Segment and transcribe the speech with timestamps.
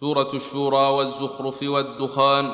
[0.00, 2.50] سورة الشورى والزخرف والدخان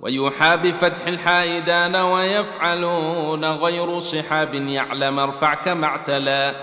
[0.00, 6.54] ويوحى بفتح الحائدان ويفعلون غير صحاب يعلم ارفع كما اعتلى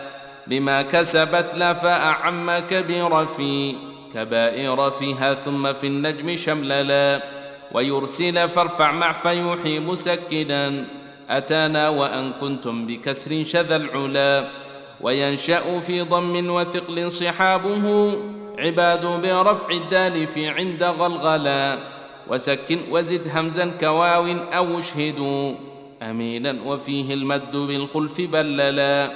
[0.48, 3.76] بما كسبت لا فأعم كبير في
[4.14, 7.24] كبائر فيها ثم في النجم شمللا
[7.72, 10.86] ويرسل فارفع مع فيوحي مسكنا
[11.30, 14.48] أتانا وأن كنتم بكسر شذا العلا
[15.02, 18.16] وينشأ في ضم وثقل صحابه
[18.62, 21.78] عباد برفع الدال في عند غلغلا
[22.30, 25.54] وسكن وزد همزا كواو أو اشهدوا
[26.02, 29.12] أمينا وفيه المد بالخلف بللا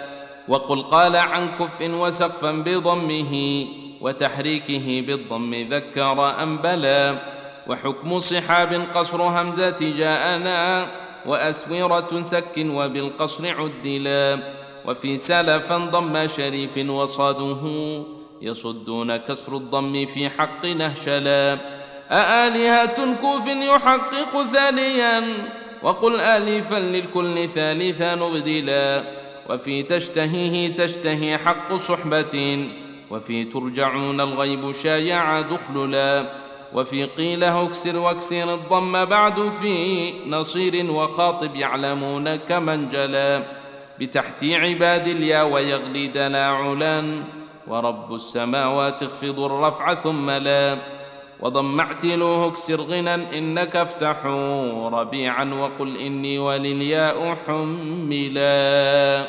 [0.48, 3.66] وقل قال عن كف وسقفا بضمه.
[4.02, 7.16] وتحريكه بالضم ذكر أنبلا
[7.68, 10.88] وحكم صحاب قصر همزة جاءنا.
[11.26, 14.40] وأسورة سك وبالقصر عدلا.
[14.86, 17.64] وفي سلفا ضم شريف وصاده.
[18.42, 21.58] يصدون كسر الضم في حق نهشلا.
[22.12, 25.24] أآلهة كوف يحقق ثانيا.
[25.84, 29.04] وقل آلفا للكل ثالثا نبدلا.
[29.50, 32.68] وفي تشتهيه تشتهي حق صحبة.
[33.12, 36.26] وفي ترجعون الغيب شايع دخللا.
[36.74, 43.44] وفي قيل اكسر واكسر الضم بعد في نصير وخاطب يعلمون كمن جلا.
[44.00, 47.24] بتحتي عباد اليا ويغلي دنا علا
[47.68, 50.78] ورب السماوات اخفض الرفع ثم لا.
[51.40, 59.28] وضم اعتلوه اكسر غنى إنك افتحوا ربيعا وقل إني وللياء حملا.